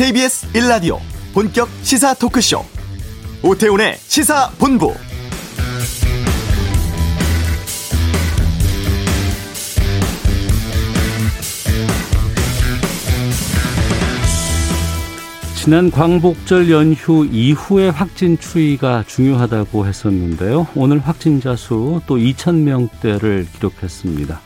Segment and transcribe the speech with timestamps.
[0.00, 0.98] KBS 1라디오
[1.34, 2.64] 본격 시사 토크쇼
[3.42, 4.94] 오태훈의 시사본부
[15.54, 20.66] 지난 광복절 연휴 이후의 확진 추이가 중요하다고 했었는데요.
[20.76, 24.40] 오늘 확진자 수 또 2,000명대를 기록했습니다.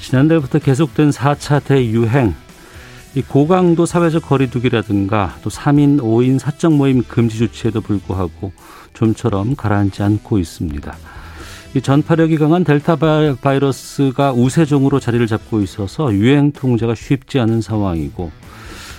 [0.00, 2.34] 지난달부터 계속된 4차 대유행,
[3.16, 8.52] 이 고강도 사회적 거리두기라든가 또 3인, 5인 사적 모임 금지 조치에도 불구하고
[8.92, 10.94] 좀처럼 가라앉지 않고 있습니다.
[11.74, 12.96] 이 전파력이 강한 델타
[13.40, 18.30] 바이러스가 우세종으로 자리를 잡고 있어서 유행 통제가 쉽지 않은 상황이고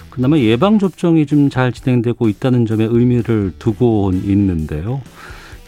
[0.10, 5.00] 그나마 예방 접종이 좀 잘 진행되고 있다는 점에 의미를 두고 있는데요.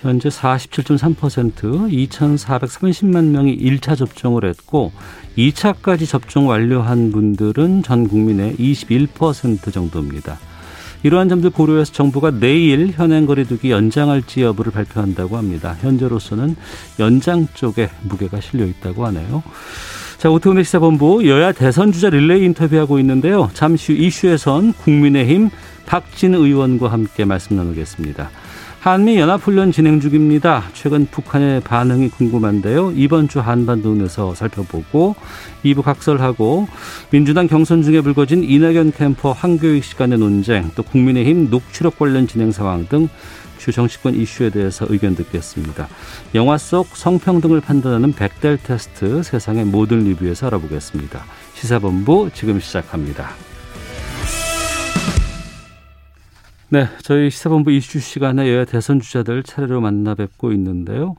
[0.01, 4.91] 현재 47.3% 2,430만 명이 1차 접종을 했고
[5.37, 10.37] 2차까지 접종 완료한 분들은 전 국민의 21% 정도입니다.
[11.03, 15.75] 이러한 점들 고려해서 정부가 내일 현행 거리두기 연장할지 여부를 발표한다고 합니다.
[15.79, 16.55] 현재로서는
[16.99, 19.43] 연장 쪽에 무게가 실려 있다고 하네요.
[20.17, 23.49] 자, 오태훈의 시사본부 여야 대선 주자 릴레이 인터뷰하고 있는데요.
[23.53, 25.49] 잠시 후 이슈에선 국민의힘
[25.85, 28.29] 박진 의원과 함께 말씀 나누겠습니다.
[28.79, 30.63] 한미 연합훈련 진행 중입니다.
[30.73, 32.93] 최근 북한의 반응이 궁금한데요.
[32.95, 35.15] 이번 주 한반도 내에서 살펴보고
[35.65, 36.67] 2부 각설하고
[37.09, 42.87] 민주당 경선 중에 불거진 이낙연 캠퍼 한교익 시간의 논쟁 또 국민의힘 녹취록 관련 진행 상황
[42.87, 43.09] 등
[43.59, 45.87] 주 정치권 이슈에 대해서 의견 듣겠습니다.
[46.33, 51.23] 영화 속 성평등을 판단하는 백달 테스트 세상의 모든 리뷰에서 알아보겠습니다.
[51.53, 53.48] 시사본부 지금 시작합니다.
[56.71, 61.15] 네, 저희 시사본부 이슈 시간에 여야 대선 주자들 차례로 만나 뵙고 있는데요.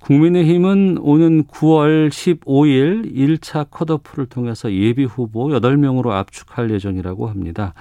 [0.00, 7.74] 국민의힘은 오는 9월 15일 1차 컷오프를 통해서 예비 후보 8명으로 압축할 예정이라고 합니다.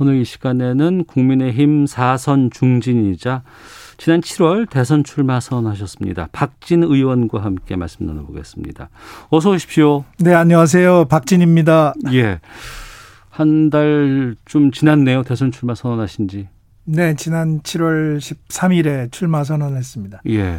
[0.00, 3.44] 오늘 이 시간에는 국민의힘 4선 중진이자
[3.96, 6.28] 지난 7월 대선 출마 선언하셨습니다.
[6.32, 8.88] 박진 의원과 함께 말씀 나눠보겠습니다.
[9.30, 10.02] 어서 오십시오.
[10.18, 11.04] 네, 안녕하세요.
[11.04, 11.94] 박진입니다.
[12.14, 12.40] 예.
[13.38, 15.22] 한달좀 지났네요.
[15.22, 16.48] 대선 출마 선언하신 지.
[16.90, 20.22] 네, 지난 7월 13일에 출마 선언했습니다.
[20.28, 20.58] 예.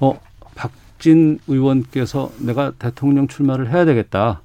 [0.00, 0.18] 어,
[0.54, 4.40] 박진 의원께서 내가 대통령 출마를 해야 되겠다.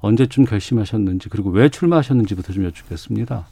[0.00, 3.46] 언제쯤 결심하셨는지 그리고 왜 출마하셨는지부터 좀 여쭙겠습니다.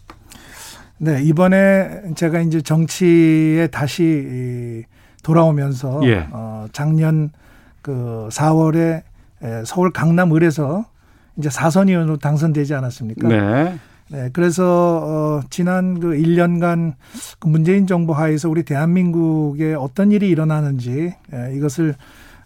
[0.98, 4.84] 네, 이번에 제가 이제 정치에 다시
[5.22, 6.28] 돌아오면서 예.
[6.30, 7.30] 어, 작년
[7.80, 9.02] 그 4월에
[9.64, 10.84] 서울 강남을에서
[11.38, 13.28] 이제 사선 의원으로 당선되지 않았습니까?
[13.28, 13.78] 네.
[14.12, 16.92] 네, 그래서 어 지난 그 1년간
[17.38, 21.94] 그 문재인 정부 하에서 우리 대한민국에 어떤 일이 일어나는지 예, 이것을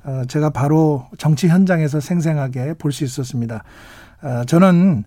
[0.04, 3.64] 어 제가 바로 정치 현장에서 생생하게 볼 수 있었습니다.
[4.22, 5.04] 어 저는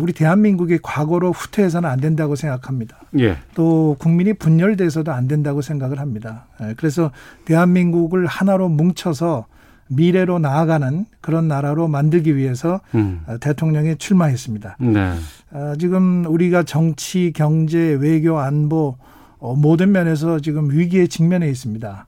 [0.00, 3.00] 우리 대한민국의 과거로 후퇴해서는 안 된다고 생각합니다.
[3.18, 3.36] 예.
[3.54, 6.46] 또 국민이 분열돼서도 안 된다고 생각을 합니다.
[6.62, 7.10] 예, 그래서
[7.46, 9.46] 대한민국을 하나로 뭉쳐서
[9.88, 13.22] 미래로 나아가는 그런 나라로 만들기 위해서 음.
[13.26, 14.76] 어, 대통령에 출마했습니다.
[14.80, 15.14] 네.
[15.50, 18.96] 어, 지금 우리가 정치, 경제, 외교, 안보
[19.38, 22.06] 어, 모든 면에서 지금 위기에 직면해 있습니다.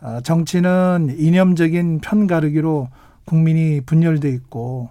[0.00, 2.88] 어, 정치는 이념적인 편가르기로
[3.24, 4.90] 국민이 분열돼 있고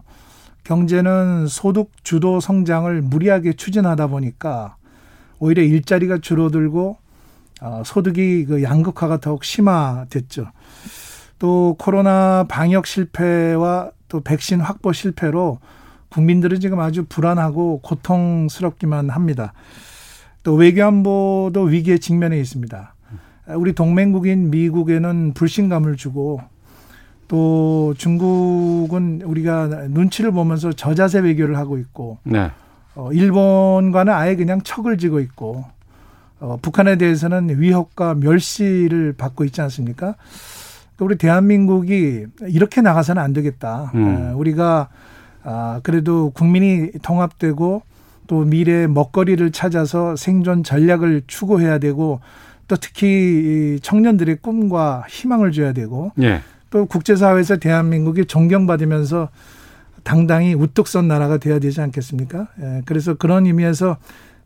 [0.63, 4.75] 경제는 소득 주도 성장을 무리하게 추진하다 보니까
[5.39, 6.97] 오히려 일자리가 줄어들고
[7.61, 10.51] 어, 소득이 그 양극화가 더욱 심화됐죠.
[11.40, 15.59] 또 코로나 방역 실패와 또 백신 확보 실패로
[16.09, 19.53] 국민들은 지금 아주 불안하고 고통스럽기만 합니다.
[20.44, 22.94] 또 외교안보도 위기에 직면해 있습니다.
[23.56, 26.42] 우리 동맹국인 미국에는 불신감을 주고
[27.28, 32.50] 또 중국은 우리가 눈치를 보면서 저자세 외교를 하고 있고 네.
[32.96, 35.66] 어, 일본과는 아예 그냥 척을 지고 있고
[36.40, 40.16] 어, 북한에 대해서는 위협과 멸시를 받고 있지 않습니까?
[41.00, 43.92] 우리 대한민국이 이렇게 나가서는 안 되겠다.
[43.95, 44.33] 음.
[44.36, 44.89] 우리가
[45.44, 47.81] 아 그래도 국민이 통합되고
[48.27, 52.19] 또 미래 먹거리를 찾아서 생존 전략을 추구해야 되고
[52.68, 56.42] 또 특히 청년들의 꿈과 희망을 줘야 되고 예.
[56.69, 59.30] 또 국제사회에서 대한민국이 존경받으면서
[60.04, 62.48] 당당히 우뚝 선 나라가 돼야 되지 않겠습니까?
[62.62, 63.98] 예, 그래서 그런 의미에서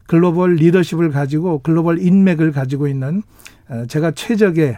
[0.08, 3.24] 글로벌 리더십을 가지고 글로벌 인맥을 가지고 있는
[3.70, 4.78] 어, 제가 최적의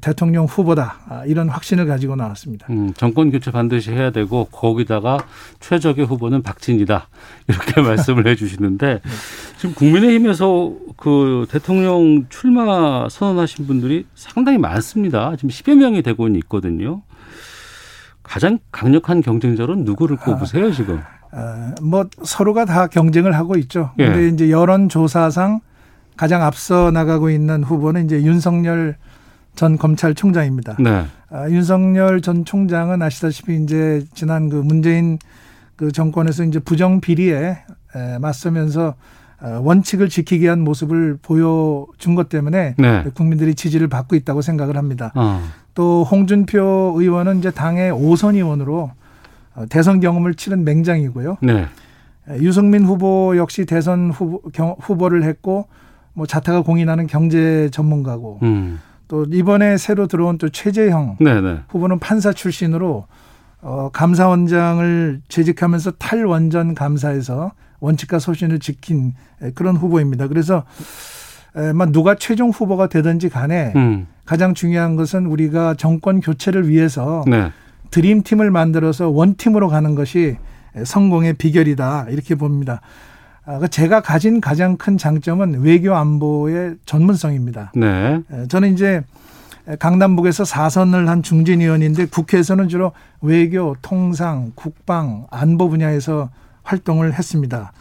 [0.00, 2.66] 대통령 후보다 아, 이런 확신을 가지고 나왔습니다.
[2.70, 5.18] 음, 정권 교체 반드시 해야 되고 거기다가
[5.60, 7.08] 최적의 후보는 박진이다
[7.46, 9.00] 이렇게 말씀을 해주시는데
[9.58, 15.36] 지금 국민의힘에서 그 대통령 출마 선언하신 분들이 상당히 많습니다.
[15.36, 17.02] 지금 10여 명이 되고 있거든요.
[18.24, 21.00] 가장 강력한 경쟁자로는 누구를 꼽으세요 지금?
[21.32, 23.92] 어, 뭐 서로가 다 경쟁을 하고 있죠.
[24.00, 24.06] 예.
[24.06, 25.60] 근데 이제 여론 조사상
[26.16, 28.96] 가장 앞서 나가고 있는 후보는 이제 윤석열
[29.60, 30.76] 전 검찰총장입니다.
[30.80, 31.04] 네.
[31.28, 35.18] 아, 윤석열 전 총장은 아시다시피 이제 지난 그 문재인
[35.76, 37.58] 그 정권에서 이제 부정 비리에
[37.94, 38.94] 에, 맞서면서
[39.42, 43.04] 어, 원칙을 지키기 위한 모습을 보여준 것 때문에 네.
[43.12, 45.12] 국민들이 지지를 받고 있다고 생각을 합니다.
[45.14, 45.42] 어.
[45.74, 48.92] 또 홍준표 의원은 이제 당의 오선 의원으로
[49.56, 51.36] 어, 대선 경험을 치른 맹장이고요.
[51.42, 51.66] 네.
[52.30, 55.68] 에, 유승민 후보 역시 대선 후보, 경, 후보를 했고
[56.14, 58.80] 뭐 자타가 공인하는 경제 전문가고 음.
[59.10, 61.58] 또 이번에 새로 들어온 또 최재형 네, 네.
[61.68, 63.06] 후보는 판사 출신으로
[63.60, 69.14] 어, 감사원장을 재직하면서 탈원전 감사에서 원칙과 소신을 지킨
[69.56, 70.28] 그런 후보입니다.
[70.28, 70.62] 그래서
[71.56, 74.06] 에, 막 누가 최종 후보가 되든지 간에 음.
[74.24, 77.50] 가장 중요한 것은 우리가 정권 교체를 위해서 네.
[77.90, 80.36] 드림팀을 만들어서 원팀으로 가는 것이
[80.84, 82.80] 성공의 비결이다 이렇게 봅니다.
[83.44, 87.72] 아, 그 제가 가진 가장 큰 장점은 외교 안보의 전문성입니다.
[87.74, 88.22] 네.
[88.30, 89.02] 에, 저는 이제
[89.78, 96.30] 강남북에서 사선을 한 중진 의원인데 국회에서는 주로 외교, 통상, 국방, 안보 분야에서
[96.62, 97.72] 활동을 했습니다.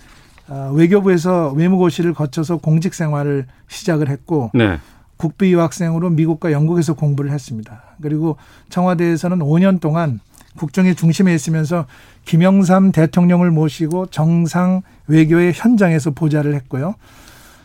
[0.48, 4.78] 아, 외교부에서 외무고시를 거쳐서 공직 생활을 시작을 했고 네.
[5.18, 7.82] 국비 유학생으로 미국과 영국에서 공부를 했습니다.
[8.02, 8.38] 그리고
[8.70, 10.22] 청와대에서는 5년 동안
[10.60, 11.86] 국정의 중심에 있으면서
[12.26, 16.96] 김영삼 대통령을 모시고 정상 외교의 현장에서 보좌를 했고요.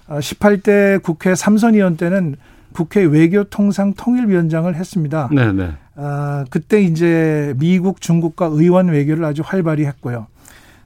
[0.09, 2.37] 18대 국회 삼선 의원 때는
[2.73, 5.29] 국회 외교통상 통일위원장을 했습니다.
[5.33, 5.71] 네, 네.
[5.97, 10.27] 아, 그때 이제 미국, 중국과 의원 외교를 아주 활발히 했고요.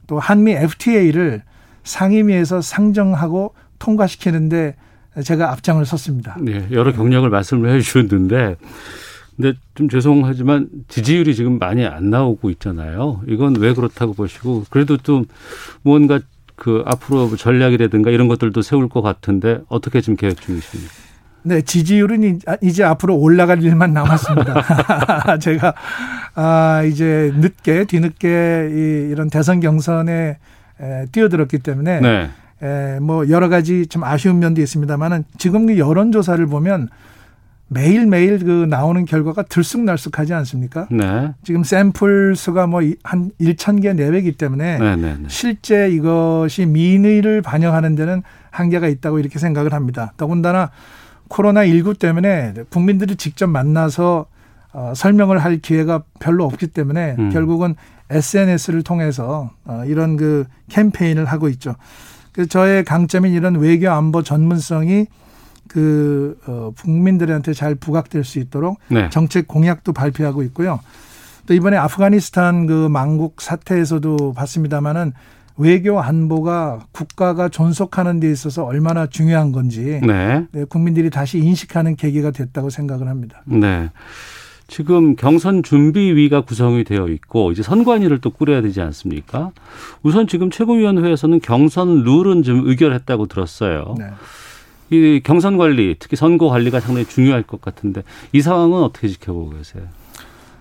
[0.06, 1.42] 또 한미 FTA를
[1.84, 4.74] 상임위에서 상정하고 통과시키는데
[5.24, 6.36] 제가 앞장을 섰습니다.
[6.40, 8.56] 네, 여러 경력을 말씀을 해 주셨는데
[9.38, 13.22] 근데 좀 죄송하지만 지지율이 지금 많이 안 나오고 있잖아요.
[13.28, 15.26] 이건 왜 그렇다고 보시고 그래도 좀
[15.82, 16.18] 무언가
[16.56, 20.92] 그 앞으로 전략이라든가 이런 것들도 세울 것 같은데 어떻게 지금 계획 중이십니까?
[21.44, 25.38] 네, 지지율은 이제 앞으로 올라갈 일만 남았습니다.
[25.38, 25.72] 제가
[26.34, 30.36] 아 이제 늦게 뒤늦게 이 이런 대선 경선에
[30.80, 32.30] 에, 뛰어들었기 때문에 네.
[32.60, 36.88] 에, 뭐 여러 가지 좀 아쉬운 면도 있습니다만은 지금 그 여론 조사를 보면
[37.68, 40.88] 매일 매일 그 나오는 결과가 들쑥날쑥하지 않습니까?
[40.90, 41.34] 네.
[41.44, 45.24] 지금 샘플 수가 뭐 한 1천 개 내외이기 때문에 네, 네, 네.
[45.28, 50.12] 실제 이것이 민의를 반영하는 데는 한계가 있다고 이렇게 생각을 합니다.
[50.16, 50.70] 더군다나
[51.28, 54.26] 코로나19 때문에 국민들이 직접 만나서
[54.72, 57.30] 어, 설명을 할 기회가 별로 없기 때문에 음.
[57.30, 57.74] 결국은
[58.10, 61.74] SNS를 통해서 어, 이런 그 캠페인을 하고 있죠.
[62.32, 65.06] 그 저의 강점인 이런 외교 안보 전문성이
[65.68, 69.08] 그 어, 국민들한테 잘 부각될 수 있도록 네.
[69.10, 70.80] 정책 공약도 발표하고 있고요.
[71.46, 75.12] 또 이번에 아프가니스탄 그 망국 사태에서도 봤습니다마는
[75.56, 80.46] 외교 안보가 국가가 존속하는 데 있어서 얼마나 중요한 건지 네.
[80.52, 83.42] 네, 국민들이 다시 인식하는 계기가 됐다고 생각을 합니다.
[83.44, 83.90] 네.
[84.68, 89.50] 지금 경선 준비위가 구성이 되어 있고 이제 선관위를 또 꾸려야 되지 않습니까?
[90.02, 93.94] 우선 지금 최고위원회에서는 경선 룰은 좀 의결했다고 들었어요.
[93.98, 94.04] 네.
[94.90, 98.02] 이 경선 관리, 특히 선거 관리가 상당히 중요할 것 같은데
[98.32, 99.84] 이 상황은 어떻게 지켜보고 계세요?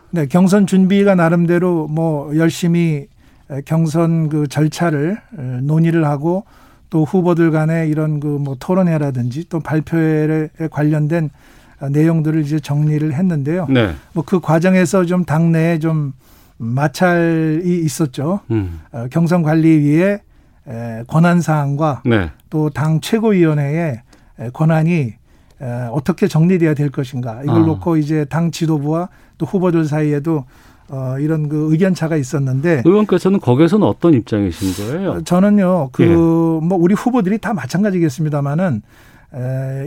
[0.09, 3.07] 네, 경선 준비가 나름대로 뭐 열심히
[3.65, 5.17] 경선 그 절차를
[5.63, 6.45] 논의를 하고
[6.89, 11.29] 또 후보들 간의 이런 그 뭐 토론회라든지 또 발표회에 관련된
[11.91, 13.67] 내용들을 이제 정리를 했는데요.
[13.69, 13.93] 네.
[14.13, 16.13] 뭐그 과정에서 좀 당내에 좀
[16.57, 18.39] 마찰이 있었죠.
[18.51, 18.81] 음.
[18.91, 20.19] 어, 경선관리위의
[20.69, 22.31] 에, 권한 사항과 네.
[22.49, 24.01] 또당 최고위원회의 에,
[24.53, 25.13] 권한이
[25.61, 27.65] 에, 어떻게 정리돼야 될 것인가 이걸 아.
[27.65, 30.45] 놓고 이제 당 지도부와 또 후보들 사이에도
[30.89, 35.23] 어, 이런 그 의견 차가 있었는데 의원께서는 거기에서는 어떤 입장이신 거예요?
[35.23, 36.07] 저는요 그 예.
[36.15, 38.81] 뭐 우리 후보들이 다 마찬가지겠습니다만은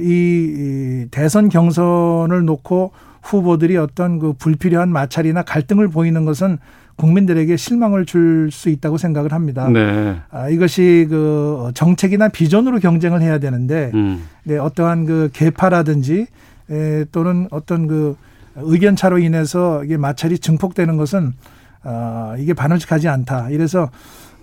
[0.02, 2.92] 이 대선 경선을 놓고
[3.22, 6.58] 후보들이 어떤 그 불필요한 마찰이나 갈등을 보이는 것은
[6.96, 9.68] 국민들에게 실망을 줄 수 있다고 생각을 합니다.
[9.70, 10.16] 네.
[10.30, 14.22] 아, 이것이 그 정책이나 비전으로 경쟁을 해야 되는데 음.
[14.44, 16.26] 네, 어떠한 그 개파라든지
[16.70, 18.16] 에, 또는 어떤 그
[18.56, 21.32] 의견 차로 인해서 이게 마찰이 증폭되는 것은
[21.84, 23.48] 어, 이게 바람직하지 않다.
[23.50, 23.88] 이래서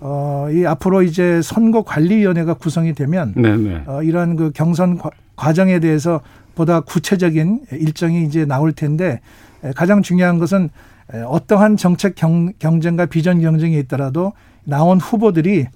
[0.00, 3.82] 어, 이 앞으로 이제 선거관리위원회가 구성이 되면 네, 네.
[3.86, 6.20] 어, 이러한 그 경선 과- 과정에 대해서
[6.58, 9.20] 보다 구체적인 일정이 이제 나올 텐데
[9.62, 10.70] 에, 가장 중요한 것은
[11.14, 14.32] 에, 어떠한 정책 경, 경쟁과 비전 경쟁이 있더라도
[14.64, 15.66] 나온 후보들이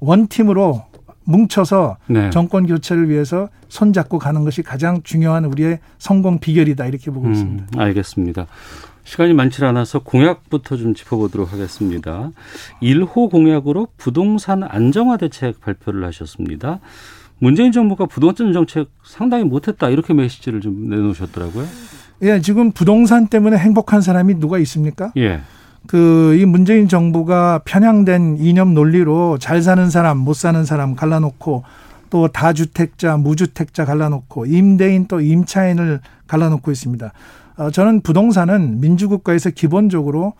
[0.00, 0.84] 원팀으로
[1.24, 2.30] 뭉쳐서 네.
[2.30, 7.66] 정권 교체를 위해서 손잡고 가는 것이 가장 중요한 우리의 성공 비결이다 이렇게 보고 음, 있습니다.
[7.80, 8.46] 알겠습니다.
[9.04, 12.30] 시간이 많지 않아서 공약부터 좀 짚어보도록 하겠습니다.
[12.82, 16.80] 1호 공약으로 부동산 안정화 대책 발표를 하셨습니다.
[17.42, 21.66] 문재인 정부가 부동산 정책 상당히 못했다 이렇게 메시지를 좀 내놓으셨더라고요.
[22.22, 25.10] 예, 지금 부동산 때문에 행복한 사람이 누가 있습니까?
[25.16, 25.40] 예.
[25.88, 31.64] 그, 이 문재인 정부가 편향된 이념 논리로 잘 사는 사람, 못 사는 사람 갈라놓고
[32.10, 37.12] 또 다주택자, 무주택자 갈라놓고 임대인 또 임차인을 갈라놓고 있습니다.
[37.56, 40.34] 어, 저는 부동산은 민주국가에서 기본적으로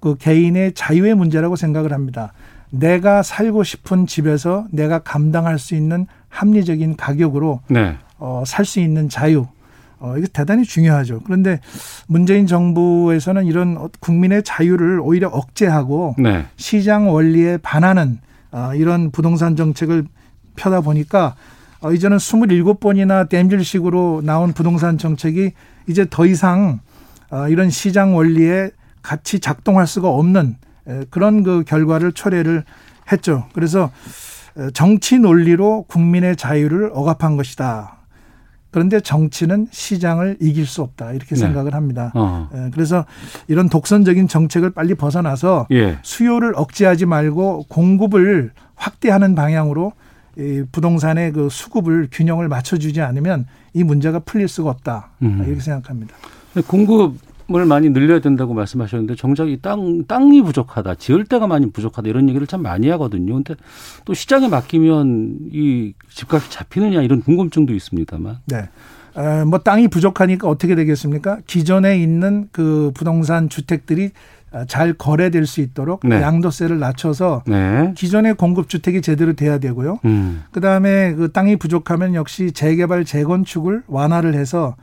[0.00, 2.32] 그 개인의 자유의 문제라고 생각을 합니다.
[2.70, 7.96] 내가 살고 싶은 집에서 내가 감당할 수 있는 합리적인 가격으로 네.
[8.18, 9.46] 어, 살 수 있는 자유.
[10.00, 11.20] 어, 이게 대단히 중요하죠.
[11.24, 11.58] 그런데
[12.06, 16.46] 문재인 정부에서는 이런 국민의 자유를 오히려 억제하고 네.
[16.56, 18.18] 시장 원리에 반하는
[18.52, 20.04] 어, 이런 부동산 정책을
[20.54, 21.34] 펴다 보니까
[21.80, 25.52] 어, 이제는 27번이나 땜질식으로 나온 부동산 정책이
[25.88, 26.78] 이제 더 이상
[27.30, 28.70] 어, 이런 시장 원리에
[29.02, 30.56] 같이 작동할 수가 없는
[31.10, 32.64] 그런 그 결과를 초래를
[33.12, 33.44] 했죠.
[33.52, 33.90] 그래서
[34.74, 37.98] 정치 논리로 국민의 자유를 억압한 것이다.
[38.70, 41.36] 그런데 정치는 시장을 이길 수 없다 이렇게 네.
[41.36, 42.12] 생각을 합니다.
[42.14, 42.48] 어.
[42.72, 43.06] 그래서
[43.46, 45.98] 이런 독선적인 정책을 빨리 벗어나서 예.
[46.02, 49.92] 수요를 억제하지 말고 공급을 확대하는 방향으로
[50.36, 55.42] 이 부동산의 그 수급을 균형을 맞춰주지 않으면 이 문제가 풀릴 수가 없다 음.
[55.46, 56.14] 이렇게 생각합니다.
[56.66, 57.16] 공급
[57.54, 62.28] 을 많이 늘려야 된다고 말씀하셨는데 정작 이 땅 땅이 부족하다, 지을 때가 많이 부족하다 이런
[62.28, 63.34] 얘기를 참 많이 하거든요.
[63.34, 63.54] 근데
[64.04, 68.38] 또 시장에 맡기면 이 집값이 잡히느냐 이런 궁금증도 있습니다만.
[68.46, 68.68] 네.
[69.46, 71.38] 뭐 땅이 부족하니까 어떻게 되겠습니까?
[71.46, 74.10] 기존에 있는 그 부동산 주택들이
[74.50, 76.22] 아, 잘 거래될 수 있도록 네.
[76.22, 77.92] 양도세를 낮춰서 네.
[77.96, 80.00] 기존의 공급 주택이 제대로 돼야 되고요.
[80.04, 80.42] 음.
[80.52, 84.76] 그다음에 그 땅이 부족하면 역시 재개발 재건축을 완화를 해서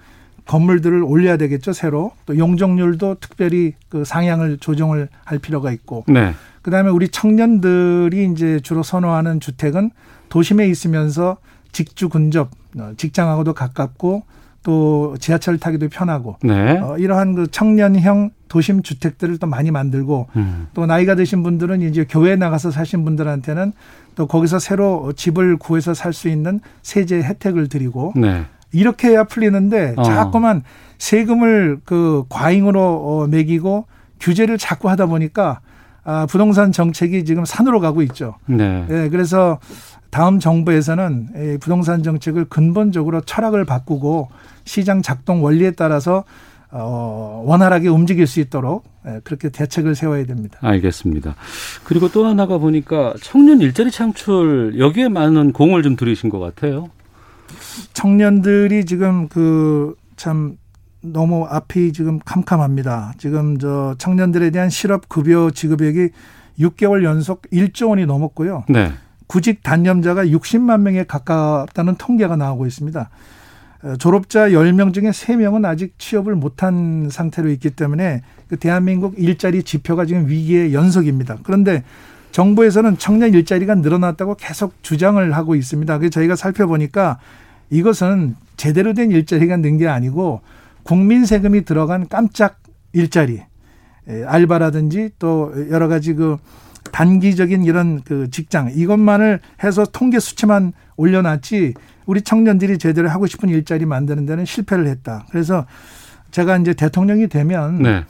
[0.45, 6.33] 건물들을 올려야 되겠죠 새로 또 용적률도 특별히 그 상향을 조정을 할 필요가 있고 네.
[6.61, 9.91] 그다음에 우리 청년들이 이제 주로 선호하는 주택은
[10.29, 11.37] 도심에 있으면서
[11.71, 14.23] 직주 근접 어, 직장하고도 가깝고
[14.63, 16.79] 또 지하철 타기도 편하고 네.
[16.79, 20.67] 어, 이러한 그 청년형 도심 주택들을 또 많이 만들고 음.
[20.73, 23.73] 또 나이가 드신 분들은 이제 교회 나가서 사신 분들한테는
[24.15, 28.45] 또 거기서 새로 집을 구해서 살 수 있는 세제 혜택을 드리고 네.
[28.75, 30.03] 이렇게 해야 풀리는데 어.
[30.03, 30.63] 자꾸만
[30.97, 33.85] 세금을 그 과잉으로 어, 매기고
[34.19, 35.59] 규제를 자꾸 하다 보니까
[36.03, 38.35] 아, 부동산 정책이 지금 산으로 가고 있죠.
[38.45, 38.85] 네.
[38.87, 39.59] 네 그래서
[40.11, 44.29] 다음 정부에서는 부동산 정책을 근본적으로 철학을 바꾸고
[44.63, 46.23] 시장 작동 원리에 따라서
[46.71, 50.59] 어, 원활하게 움직일 수 있도록 예, 그렇게 대책을 세워야 됩니다.
[50.61, 51.35] 알겠습니다.
[51.83, 56.89] 그리고 또 하나가 보니까 청년 일자리 창출 여기에 많은 공을 좀 들이신 것 같아요.
[57.93, 60.57] 청년들이 지금 그 참
[61.01, 63.13] 너무 앞이 지금 캄캄합니다.
[63.17, 66.09] 지금 저 청년들에 대한 실업 급여 지급액이
[66.59, 68.63] 6개월 연속 1조 원이 넘었고요.
[68.69, 68.91] 네.
[69.27, 73.09] 구직 단념자가 60만 명에 가깝다는 통계가 나오고 있습니다.
[73.83, 80.05] 어, 졸업자 10명 중에 3명은 아직 취업을 못한 상태로 있기 때문에 그 대한민국 일자리 지표가
[80.05, 81.37] 지금 위기의 연속입니다.
[81.43, 81.83] 그런데
[82.31, 85.97] 정부에서는 청년 일자리가 늘어났다고 계속 주장을 하고 있습니다.
[85.97, 87.19] 그래서 저희가 살펴보니까
[87.69, 90.41] 이것은 제대로 된 일자리가 는 게 아니고
[90.83, 92.59] 국민 세금이 들어간 깜짝
[92.93, 93.41] 일자리,
[94.27, 96.37] 알바라든지 또 여러 가지 그
[96.91, 101.73] 단기적인 이런 그 직장 이것만을 해서 통계 수치만 올려놨지
[102.05, 105.25] 우리 청년들이 제대로 하고 싶은 일자리 만드는 데는 실패를 했다.
[105.31, 105.65] 그래서
[106.31, 108.03] 제가 이제 대통령이 되면 네.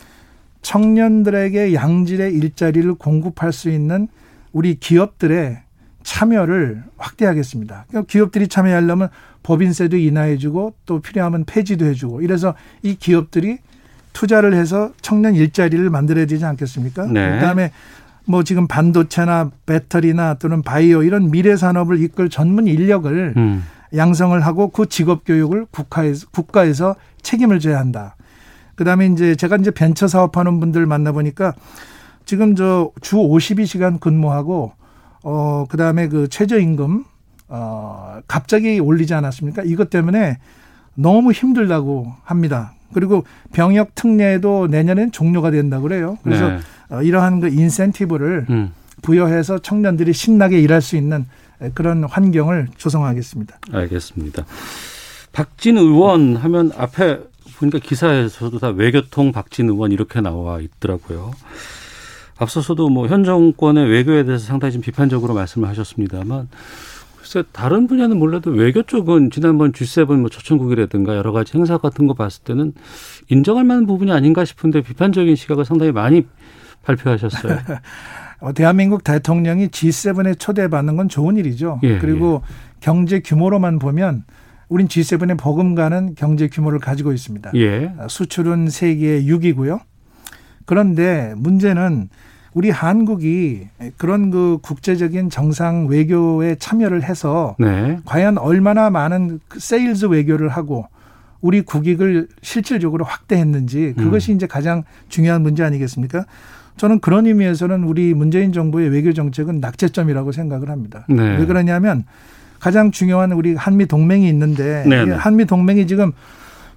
[0.61, 4.07] 청년들에게 양질의 일자리를 공급할 수 있는
[4.51, 5.59] 우리 기업들의
[6.03, 7.85] 참여를 확대하겠습니다.
[7.87, 9.09] 그러니까 기업들이 참여하려면
[9.45, 13.59] 법인세도 인하해주고 또 필요하면 폐지도 해주고 이래서 이 기업들이
[14.11, 17.05] 투자를 해서 청년 일자리를 만들어야 되지 않겠습니까?
[17.05, 17.35] 네.
[17.35, 17.71] 그다음에
[18.25, 23.63] 뭐 지금 반도체나 배터리나 또는 바이오 이런 미래 산업을 이끌 전문 인력을 음.
[23.95, 28.15] 양성을 하고 그 직업 교육을 국가에서 국가에서 책임을 져야 한다.
[28.73, 31.53] 그다음에 이제 제가 이제 벤처 사업하는 분들 만나 보니까
[32.25, 34.73] 지금 저 주 52시간 근무하고
[35.23, 37.05] 어 그다음에 그 최저 임금
[37.47, 39.63] 어 갑자기 올리지 않았습니까?
[39.63, 40.37] 이것 때문에
[40.95, 42.73] 너무 힘들다고 합니다.
[42.93, 46.17] 그리고 병역 특례도 내년엔 종료가 된다고 그래요.
[46.23, 46.59] 그래서 네.
[46.89, 48.71] 어, 이러한 그 인센티브를 음.
[49.01, 51.25] 부여해서 청년들이 신나게 일할 수 있는
[51.73, 53.57] 그런 환경을 조성하겠습니다.
[53.71, 54.45] 알겠습니다.
[55.33, 57.19] 박진 의원 하면 앞에
[57.57, 61.33] 보니까 기사에서도 다 외교통 박진 의원 이렇게 나와 있더라고요.
[62.37, 66.49] 앞서서도 뭐 현 정권의 외교에 대해서 상당히 좀 비판적으로 말씀을 하셨습니다만
[67.25, 72.13] 글쎄 다른 분야는 몰라도 외교 쪽은 지난번 G7 뭐 초청국이라든가 여러 가지 행사 같은 거
[72.13, 72.73] 봤을 때는
[73.29, 76.27] 인정할 만한 부분이 아닌가 싶은데 비판적인 시각을 상당히 많이
[76.83, 77.57] 발표하셨어요.
[78.41, 81.79] 어, 대한민국 대통령이 G7에 초대받는 건 좋은 일이죠.
[81.81, 82.53] 예, 그리고 예.
[82.79, 84.23] 경제 규모로만 보면
[84.69, 87.53] 우린 G7에 버금가는 경제 규모를 가지고 있습니다.
[87.55, 87.91] 예.
[87.97, 89.79] 아, 수출은 세계 6위고요.
[90.65, 92.09] 그런데 문제는
[92.55, 97.99] 우리 한국이 그런 그 국제적인 정상 외교에 참여를 해서 네.
[98.05, 100.87] 과연 얼마나 많은 그 세일즈 외교를 하고
[101.41, 104.37] 우리 국익을 실질적으로 확대했는지 그것이 음.
[104.37, 106.25] 이제 가장 중요한 문제 아니겠습니까?
[106.77, 111.05] 저는 그런 의미에서는 우리 문재인 정부의 외교 정책은 낙제점이라고 생각을 합니다.
[111.09, 111.37] 네.
[111.37, 112.05] 왜 그러냐면
[112.59, 115.13] 가장 중요한 우리 한미 동맹이 있는데 네, 네.
[115.13, 116.13] 한미 동맹이 지금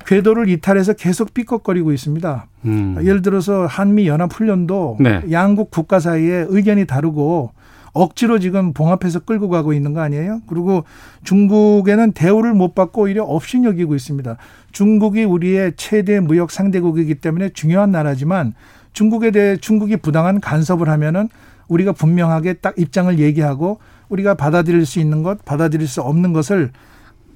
[0.08, 2.46] 궤도를 이탈해서 계속 삐걱거리고 있습니다.
[2.64, 2.96] 음.
[3.02, 5.22] 예를 들어서 한미 연합 훈련도 네.
[5.30, 7.52] 양국 국가 사이에 의견이 다르고
[7.92, 10.40] 억지로 지금 봉합해서 끌고 가고 있는 거 아니에요?
[10.46, 10.84] 그리고
[11.24, 14.36] 중국에는 대우를 못 받고 오히려 없인 여기고 있습니다.
[14.72, 18.54] 중국이 우리의 최대 무역 상대국이기 때문에 중요한 나라지만
[18.94, 21.28] 중국에 대해 중국이 부당한 간섭을 하면은
[21.68, 26.70] 우리가 분명하게 딱 입장을 얘기하고 우리가 받아들일 수 있는 것, 받아들일 수 없는 것을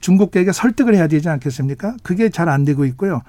[0.07, 1.97] 중국에게 설득을 해야 되지 않겠습니까?
[2.03, 3.23] 그게 잘 안 되고 있고요.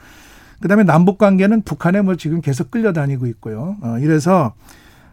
[0.60, 3.78] 그다음에 남북 관계는 북한에 뭐 지금 계속 끌려다니고 있고요.
[3.82, 4.54] 어, 이래서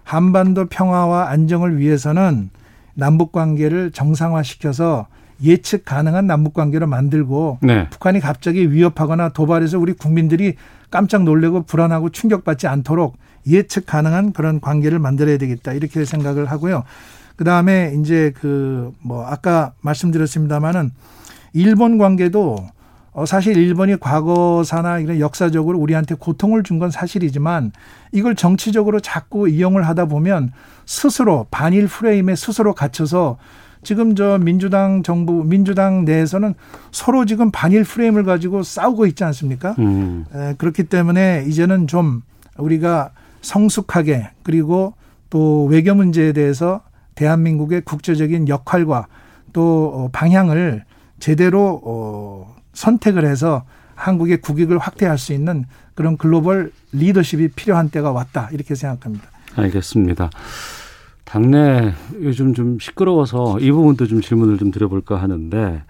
[0.02, 2.50] 한반도 평화와 안정을 위해서는
[2.94, 5.06] 남북 관계를 정상화시켜서
[5.42, 7.88] 예측 가능한 남북 관계로 만들고 네.
[7.90, 10.54] 북한이 갑자기 위협하거나 도발해서 우리 국민들이
[10.90, 16.84] 깜짝 놀래고 불안하고 충격받지 않도록 예측 가능한 그런 관계를 만들어야 되겠다 이렇게 생각을 하고요.
[17.36, 20.90] 그 다음에 이제 그 뭐 아까 말씀드렸습니다마는
[21.52, 22.66] 일본 관계도
[23.12, 27.72] 어 사실 일본이 과거사나 이런 역사적으로 우리한테 고통을 준 건 사실이지만
[28.12, 30.52] 이걸 정치적으로 자꾸 이용을 하다 보면
[30.86, 33.36] 스스로 반일 프레임에 스스로 갇혀서
[33.82, 36.54] 지금 저 민주당 정부 민주당 내에서는
[36.92, 39.74] 서로 지금 반일 프레임을 가지고 싸우고 있지 않습니까?
[39.78, 40.26] 음.
[40.34, 42.22] 에, 그렇기 때문에 이제는 좀
[42.58, 43.10] 우리가
[43.42, 44.94] 성숙하게 그리고
[45.30, 46.82] 또 외교 문제에 대해서
[47.14, 49.06] 대한민국의 국제적인 역할과
[49.52, 50.84] 또 어, 방향을
[51.20, 58.48] 제대로 어, 선택을 해서 한국의 국익을 확대할 수 있는 그런 글로벌 리더십이 필요한 때가 왔다
[58.52, 59.28] 이렇게 생각합니다.
[59.56, 60.30] 알겠습니다.
[61.24, 65.82] 당내 요즘 좀 시끄러워서 이 부분도 좀 질문을 좀 드려볼까 하는데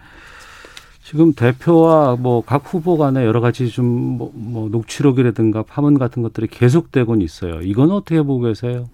[1.03, 7.21] 지금 대표와 뭐 각 후보 간에 여러 가지 좀뭐 뭐 녹취록이라든가 파문 같은 것들이 계속되곤
[7.23, 7.61] 있어요.
[7.63, 8.89] 이건 어떻게 보고 계세요?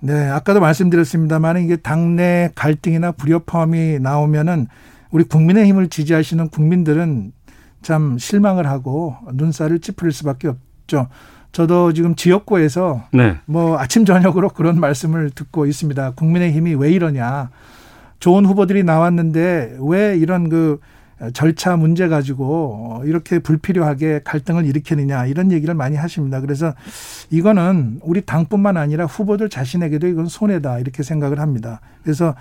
[0.00, 4.66] 네, 아까도 말씀드렸습니다만 이게 당내 갈등이나 불협화음이 나오면은
[5.10, 7.32] 우리 국민의힘을 지지하시는 국민들은
[7.82, 11.08] 참 실망을 하고 눈살을 찌푸릴 수밖에 없죠.
[11.52, 13.38] 저도 지금 지역구에서 네.
[13.46, 16.12] 뭐 아침 저녁으로 그런 말씀을 듣고 있습니다.
[16.12, 17.50] 국민의힘이 왜 이러냐.
[18.20, 20.78] 좋은 후보들이 나왔는데 왜 이런 그
[21.32, 26.40] 절차 문제 가지고 이렇게 불필요하게 갈등을 일으키느냐 이런 얘기를 많이 하십니다.
[26.40, 26.72] 그래서
[27.30, 31.80] 이거는 우리 당뿐만 아니라 후보들 자신에게도 이건 손해다 이렇게 생각을 합니다.
[32.02, 32.34] 그래서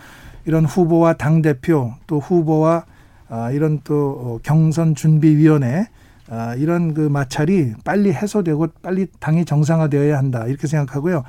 [0.45, 2.86] 이런 후보와 당 대표 또 후보와
[3.30, 5.88] 아, 이런 또 경선 준비위원회
[6.30, 11.23] 아, 이런 그 마찰이 빨리 해소되고 빨리 당이 정상화되어야 한다 이렇게 생각하고요.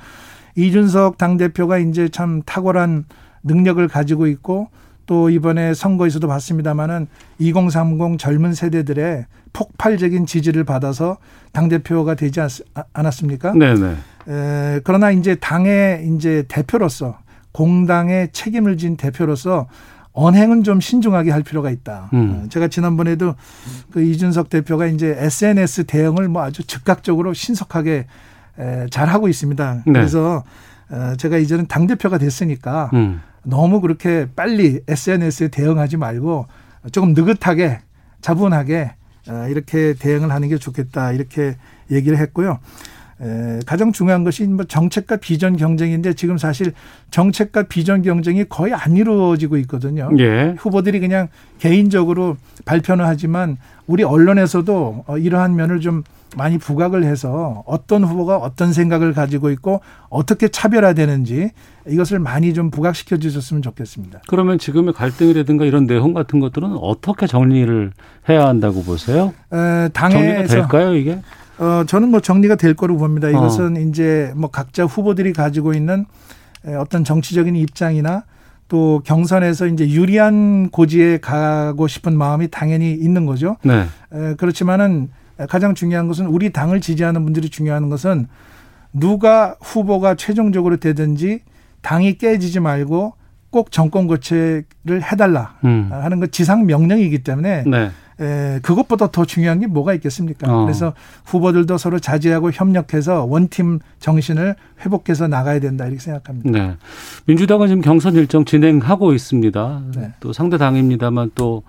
[0.55, 3.05] 이준석 당 대표가 이제 참 탁월한
[3.43, 4.69] 능력을 가지고 있고
[5.05, 7.07] 또 이번에 선거에서도 봤습니다마는
[7.39, 11.17] 2030 젊은 세대들의 폭발적인 지지를 받아서
[11.51, 12.39] 당 대표가 되지
[12.93, 13.53] 않았습니까?
[13.53, 13.95] 네네.
[14.29, 17.17] 에, 그러나 이제 당의 이제 대표로서
[17.51, 19.67] 공당의 책임을 진 대표로서
[20.13, 22.09] 언행은 좀 신중하게 할 필요가 있다.
[22.13, 22.43] 음.
[22.45, 23.35] 어, 제가 지난번에도
[23.91, 28.07] 그 이준석 대표가 이제 SNS 대응을 뭐 아주 즉각적으로 신속하게
[28.89, 29.83] 잘 하고 있습니다.
[29.85, 29.93] 네.
[29.93, 30.43] 그래서
[30.89, 33.21] 어, 제가 이제는 당 대표가 됐으니까 음.
[33.43, 36.47] 너무 그렇게 빨리 SNS에 대응하지 말고
[36.91, 37.79] 조금 느긋하게
[38.19, 38.93] 자분하게
[39.29, 41.55] 어, 이렇게 대응을 하는 게 좋겠다 이렇게
[41.89, 42.59] 얘기를 했고요.
[43.21, 46.73] 에, 가장 중요한 것이 뭐 정책과 비전 경쟁인데 지금 사실
[47.11, 50.09] 정책과 비전 경쟁이 거의 안 이루어지고 있거든요.
[50.17, 50.55] 예.
[50.57, 51.27] 후보들이 그냥
[51.59, 56.03] 개인적으로 발표는 하지만 우리 언론에서도 어, 이러한 면을 좀
[56.37, 61.51] 많이 부각을 해서 어떤 후보가 어떤 생각을 가지고 있고 어떻게 차별화되는지
[61.87, 64.21] 이것을 많이 좀 부각시켜 주셨으면 좋겠습니다.
[64.27, 67.91] 그러면 지금의 갈등이라든가 이런 내용 같은 것들은 어떻게 정리를
[68.29, 69.33] 해야 한다고 보세요?
[69.51, 71.19] 에, 당에서 정리가 될까요, 이게?
[71.61, 73.27] 어, 저는 뭐 정리가 될 거로 봅니다.
[73.27, 73.31] 어.
[73.31, 73.79] 이것은 어.
[73.79, 76.05] 이제 뭐 각자 후보들이 가지고 있는
[76.79, 78.23] 어떤 정치적인 입장이나
[78.67, 83.57] 또 경선에서 이제 유리한 고지에 가고 싶은 마음이 당연히 있는 거죠.
[83.63, 83.85] 네.
[84.13, 85.09] 에, 그렇지만은
[85.49, 88.27] 가장 중요한 것은 우리 당을 지지하는 분들이 중요한 것은
[88.93, 91.41] 누가 후보가 최종적으로 되든지
[91.81, 93.13] 당이 깨지지 말고
[93.49, 94.63] 꼭 정권 교체를
[95.03, 95.89] 해달라 음.
[95.91, 97.91] 하는 건 지상 명령이기 때문에 네.
[98.21, 100.53] 에, 그것보다 더 중요한 게 뭐가 있겠습니까?
[100.53, 100.65] 어.
[100.65, 100.93] 그래서
[101.25, 104.55] 후보들도 서로 자제하고 협력해서 원팀 정신을
[104.85, 106.49] 회복해서 나가야 된다 이렇게 생각합니다.
[106.51, 106.77] 네.
[107.25, 109.81] 민주당은 지금 경선 일정 진행하고 있습니다.
[109.95, 110.13] 네.
[110.19, 111.63] 또 상대 당입니다만 또,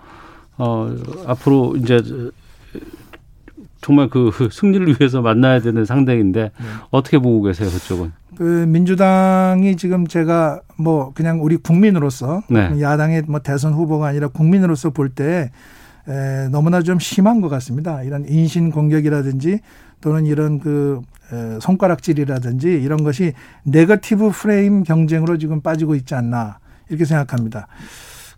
[0.59, 0.95] 어,
[1.27, 2.01] 앞으로 이제
[3.81, 6.67] 정말 그 승리를 위해서 만나야 되는 상대인데 네.
[6.91, 8.13] 어떻게 보고 계세요, 그쪽은?
[8.37, 12.81] 그 민주당이 지금 제가 뭐 그냥 우리 국민으로서 네.
[12.81, 15.51] 야당의 뭐 대선 후보가 아니라 국민으로서 볼때
[16.09, 18.03] 에, 너무나 좀 심한 것 같습니다.
[18.03, 19.61] 이런 인신 공격이라든지
[20.01, 21.01] 또는 이런 그
[21.33, 23.33] 에, 손가락질이라든지 이런 것이
[23.65, 27.69] 네거티브 프레임 경쟁으로 지금 빠지고 있지 않나 이렇게 생각합니다.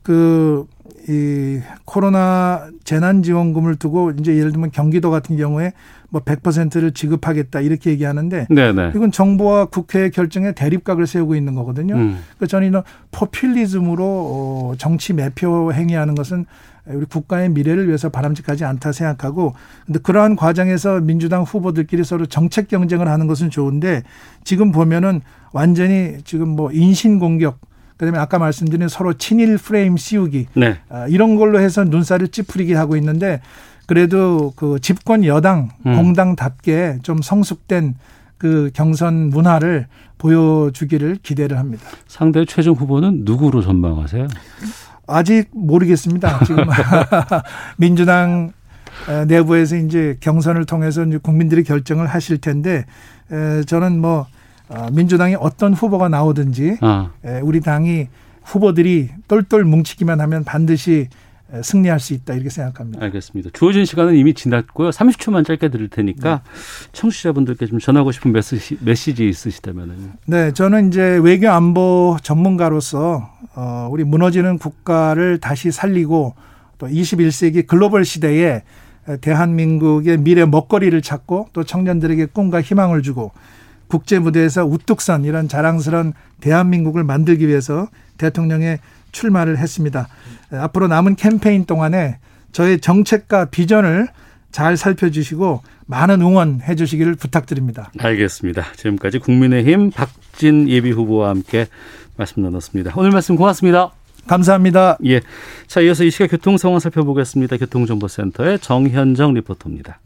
[0.02, 0.66] 그,
[1.08, 5.72] 이 코로나 재난지원금을 두고 이제 예를 들면 경기도 같은 경우에
[6.14, 8.92] 뭐 100%를 지급하겠다 이렇게 얘기하는데 네네.
[8.94, 11.96] 이건 정부와 국회의 결정에 대립각을 세우고 있는 거거든요.
[11.96, 12.20] 음.
[12.38, 16.46] 그 저는 이런 포퓰리즘으로 어, 정치 매표 행위하는 것은
[16.86, 19.54] 우리 국가의 미래를 위해서 바람직하지 않다 생각하고
[19.86, 24.04] 근데 그러한 과정에서 민주당 후보들끼리 서로 정책 경쟁을 하는 것은 좋은데
[24.44, 25.20] 지금 보면은
[25.52, 27.58] 완전히 지금 뭐 인신 공격
[27.96, 30.78] 그다음에 아까 말씀드린 서로 친일 프레임 씌우기 네.
[30.88, 33.40] 아, 이런 걸로 해서 눈살을 찌푸리게 하고 있는데
[33.86, 35.96] 그래도 그 집권 여당 음.
[35.96, 37.94] 공당답게 좀 성숙된
[38.38, 39.86] 그 경선 문화를
[40.18, 41.84] 보여주기를 기대를 합니다.
[42.06, 44.26] 상대 최종 후보는 누구로 전망하세요?
[45.06, 46.44] 아직 모르겠습니다.
[46.44, 46.64] 지금
[47.76, 48.52] 민주당
[49.08, 52.84] 에, 내부에서 이제 경선을 통해서 이제 국민들이 결정을 하실 텐데
[53.30, 54.26] 에, 저는 뭐
[54.68, 58.08] 어, 민주당이 어떤 후보가 나오든지 아, 에, 우리 당이
[58.44, 61.08] 후보들이 똘똘 뭉치기만 하면 반드시 에,
[61.62, 63.04] 승리할 수 있다 이렇게 생각합니다.
[63.04, 63.50] 알겠습니다.
[63.52, 64.90] 주어진 시간은 이미 지났고요.
[64.90, 66.42] 30초만 짧게 드릴 테니까
[66.92, 70.12] 청취자분들께 좀 전하고 싶은 메시지, 메시지 있으시다면은.
[70.26, 76.34] 네, 저는 이제 외교 안보 전문가로서 어, 우리 무너지는 국가를 다시 살리고
[76.78, 78.62] 또 21세기 글로벌 시대에
[79.20, 83.32] 대한민국의 미래 먹거리를 찾고 또 청년들에게 꿈과 희망을 주고
[83.86, 87.88] 국제 무대에서 우뚝 선 이런 자랑스러운 대한민국을 만들기 위해서
[88.18, 88.78] 대통령에
[89.14, 90.08] 출마를 했습니다.
[90.52, 92.18] 앞으로 남은 캠페인 동안에
[92.52, 94.08] 저의 정책과 비전을
[94.52, 97.90] 잘 살펴주시고 많은 응원해 주시기를 부탁드립니다.
[97.98, 98.64] 알겠습니다.
[98.76, 101.66] 지금까지 국민의힘 박진 예비 후보와 함께
[102.16, 102.92] 말씀 나눴습니다.
[102.96, 103.92] 오늘 말씀 고맙습니다.
[104.26, 104.96] 감사합니다.
[105.06, 105.20] 예.
[105.66, 107.56] 자, 이어서 이 시각 교통 상황 살펴보겠습니다.
[107.56, 109.98] 교통정보센터의 정현정 리포터입니다.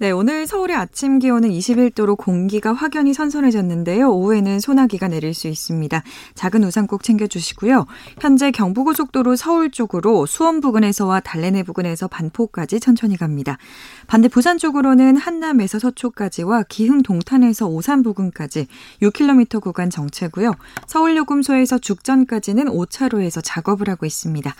[0.00, 4.08] 네, 오늘 서울의 아침 기온은 21도로 공기가 확연히 선선해졌는데요.
[4.08, 6.04] 오후에는 소나기가 내릴 수 있습니다.
[6.36, 7.84] 작은 우산 꼭 챙겨주시고요.
[8.20, 13.58] 현재 경부고속도로 서울 쪽으로 수원 부근에서와 달래내 부근에서 반포까지 천천히 갑니다.
[14.06, 18.68] 반대 부산 쪽으로는 한남에서 서초까지와 기흥 동탄에서 오산 부근까지
[19.02, 20.52] 6km 구간 정체고요.
[20.86, 24.54] 서울요금소에서 죽전까지는 5차로에서 작업을 하고 있습니다.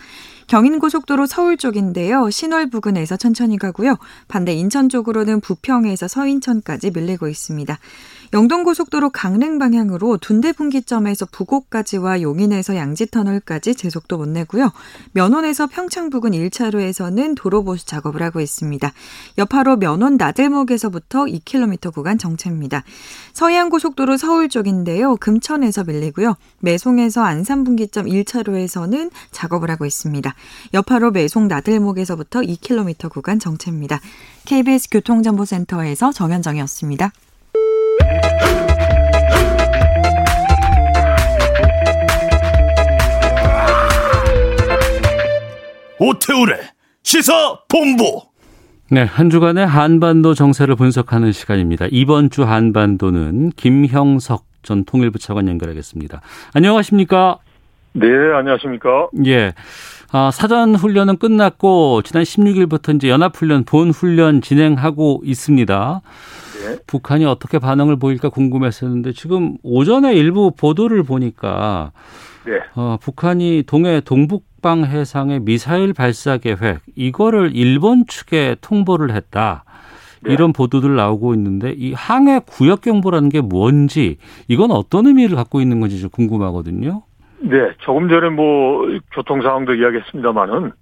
[0.49, 2.31] 경인고속도로 서울 쪽인데요.
[2.31, 3.97] 신월 부근에서 천천히 가고요.
[4.27, 7.77] 반대 인천 쪽으로는 부평에서 서인천까지 밀리고 있습니다.
[8.31, 14.71] 영동고속도로 강릉 방향으로 둔대 분기점에서 부곡까지와 용인에서 양지터널까지 제속도 못 내고요.
[15.13, 18.93] 면원에서 평창 부근 1차로에서는 도로 보수 작업을 하고 있습니다.
[19.39, 22.83] 여파로 면원 나들목에서부터 2km 구간 정체입니다.
[23.33, 25.15] 서해안고속도로 서울 쪽인데요.
[25.15, 26.35] 금천에서 밀리고요.
[26.59, 30.35] 매송에서 안산 분기점 1차로에서는 작업을 하고 있습니다.
[30.75, 33.99] 여파로 매송 나들목에서부터 2km 구간 정체입니다.
[34.45, 37.11] KBS 교통정보센터에서 정현정이었습니다.
[45.99, 46.55] 오태우래
[47.03, 48.21] 시사 본부.
[48.91, 51.85] 네, 한 주간의 한반도 정세를 분석하는 시간입니다.
[51.91, 56.21] 이번 주 한반도는 김형석 전 통일부 차관 연결하겠습니다.
[56.53, 57.37] 안녕하십니까?
[57.93, 59.09] 네, 안녕하십니까?
[59.25, 59.53] 예.
[60.11, 66.01] 아, 사전 훈련은 끝났고 지난 16일부터 이제 연합 훈련 본 훈련 진행하고 있습니다.
[66.69, 66.77] 네.
[66.85, 71.91] 북한이 어떻게 반응을 보일까 궁금했었는데 지금 오전에 일부 보도를 보니까
[72.45, 72.59] 네.
[72.75, 79.63] 어, 북한이 동해 동북방 해상의 미사일 발사 계획 이거를 일본 측에 통보를 했다.
[80.21, 80.33] 네.
[80.33, 85.79] 이런 보도들 나오고 있는데 이 항해 구역 경보라는 게 뭔지 이건 어떤 의미를 갖고 있는
[85.79, 87.03] 건지 좀 궁금하거든요.
[87.41, 90.73] 네, 조금 전에 뭐 교통 상황도 이야기했습니다만은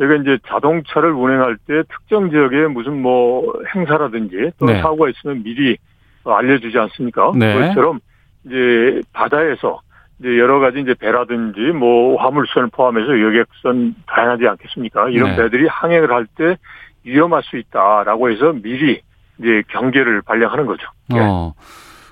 [0.00, 4.80] 여기가 이제 자동차를 운행할 때 특정 지역에 무슨 뭐 행사라든지 또 네.
[4.80, 5.76] 사고가 있으면 미리
[6.24, 7.32] 알려주지 않습니까?
[7.36, 7.54] 네.
[7.54, 8.00] 그것처럼
[8.44, 9.80] 이제 바다에서
[10.18, 15.10] 이제 여러 가지 이제 배라든지 뭐 화물선을 포함해서 여객선 다양하지 않겠습니까?
[15.10, 15.36] 이런 네.
[15.36, 16.56] 배들이 항해를 할때
[17.04, 19.00] 위험할 수 있다라고 해서 미리
[19.38, 20.86] 이제 경계를 발령하는 거죠.
[21.14, 21.18] 예.
[21.20, 21.54] 어.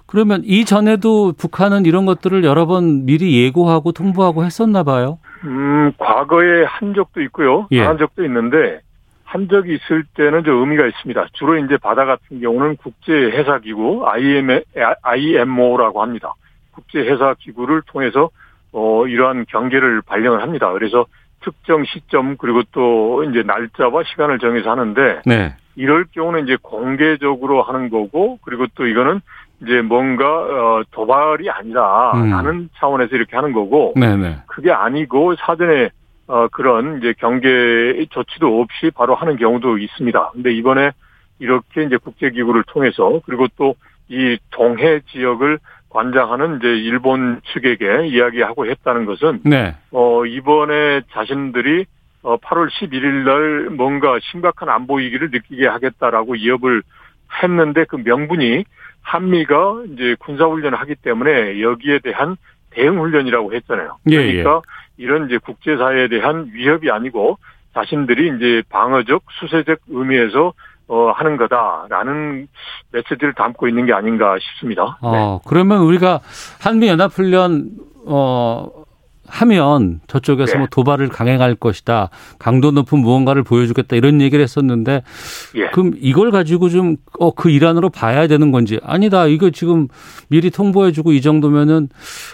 [0.06, 5.18] 그러면 이전에도 북한은 이런 것들을 여러 번 미리 예고하고 통보하고 했었나 봐요.
[5.44, 7.66] 음, 과거에 한 적도 있고요.
[7.72, 7.82] 예.
[7.82, 8.80] 안한 적도 있는데
[9.24, 11.26] 한 적이 있을 때는 좀 의미가 있습니다.
[11.32, 14.04] 주로 이제 바다 같은 경우는 국제 해사 기구
[15.02, 16.34] IMO라고 합니다.
[16.72, 18.30] 국제 해사 기구를 통해서
[18.72, 20.70] 어 이러한 경계를 발령을 합니다.
[20.72, 21.06] 그래서
[21.42, 25.54] 특정 시점 그리고 또 이제 날짜와 시간을 정해서 하는데 네.
[25.76, 29.20] 이럴 경우는 이제 공개적으로 하는 거고 그리고 또 이거는
[29.62, 32.68] 이제 뭔가 어 도발이 아니라라는 음.
[32.76, 34.42] 차원에서 이렇게 하는 거고 네네.
[34.46, 35.90] 그게 아니고 사전에
[36.26, 40.30] 어 그런 이제 경계 조치도 없이 바로 하는 경우도 있습니다.
[40.32, 40.90] 근데 이번에
[41.38, 43.74] 이렇게 이제 국제기구를 통해서 그리고 또
[44.12, 49.74] 이 동해 지역을 관장하는 이제 일본 측에게 이야기하고 했다는 것은 네.
[49.90, 51.86] 어 이번에 자신들이
[52.22, 56.82] 어 8월 11일 날 뭔가 심각한 안보 위기를 느끼게 하겠다라고 위협을
[57.42, 58.64] 했는데 그 명분이
[59.02, 62.36] 한미가 이제 군사 훈련을 하기 때문에 여기에 대한
[62.70, 63.98] 대응 훈련이라고 했잖아요.
[64.10, 64.42] 예, 예.
[64.42, 64.62] 그러니까
[64.96, 67.38] 이런 이제 국제사회에 대한 위협이 아니고
[67.74, 70.52] 자신들이 이제 방어적 수세적 의미에서
[70.88, 72.48] 어 하는 거다라는
[72.90, 74.98] 메시지를 담고 있는 게 아닌가 싶습니다.
[75.02, 75.08] 네.
[75.08, 76.20] 어, 그러면 우리가
[76.60, 77.70] 한미 연합 훈련
[78.04, 78.66] 어
[79.32, 80.58] 하면 저쪽에서 네.
[80.58, 82.10] 뭐 도발을 강행할 것이다.
[82.38, 83.96] 강도 높은 무언가를 보여주겠다.
[83.96, 85.02] 이런 얘기를 했었는데
[85.56, 85.70] 예.
[85.70, 89.26] 그럼 이걸 가지고 좀 어 그 일환으로 봐야 되는 건지 아니다.
[89.26, 89.88] 이거 지금
[90.28, 91.88] 미리 통보해 주고 이 정도면은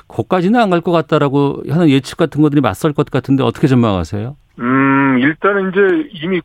[0.08, 4.36] 거기까지는 안 갈 것 같다라고 하는 예측 같은 것들이 맞설 것 같은데 어떻게 전망하세요?
[4.58, 6.40] 음, 일단은 이제 이미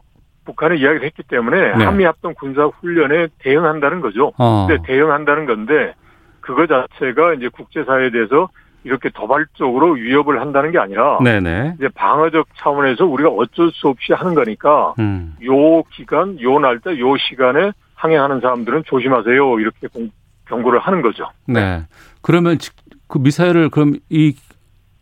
[0.46, 1.84] 북한에 이야기를 했기 때문에 네.
[1.84, 4.34] 한미 합동 군사 훈련에 대응한다는 거죠.
[4.38, 4.68] 어.
[4.68, 5.94] 근데 대응한다는 건데
[6.42, 8.50] 그거 자체가 이제 국제사회에 대해서
[8.84, 11.76] 이렇게 도발적으로 위협을 한다는 게 아니라 네네.
[11.78, 15.36] 이제 방어적 차원에서 우리가 어쩔 수 없이 하는 거니까 음.
[15.46, 19.60] 요 기간, 요 날짜, 요 시간에 항해하는 사람들은 조심하세요.
[19.60, 20.12] 이렇게 공-
[20.48, 21.30] 경고를 하는 거죠.
[21.48, 21.84] 네.
[22.22, 22.76] 그러면 직-
[23.08, 24.36] 그 미사일을 그럼 이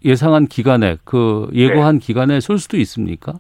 [0.06, 3.34] 예상한 기간에 그 예고한 기간에 쏠 수도 있습니까?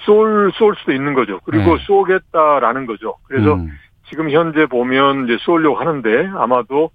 [0.00, 1.40] 쏠, 쏠 수도 있는 거죠.
[1.44, 1.84] 그리고 네.
[1.86, 3.14] 쏘겠다라는 거죠.
[3.26, 3.70] 그래서 음.
[4.08, 6.90] 지금 현재 보면 이제 쏘려고 하는데 아마도